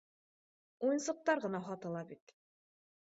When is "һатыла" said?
1.67-2.01